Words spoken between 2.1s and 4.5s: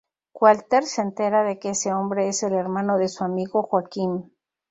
es el hermano de su amigo Joaquim.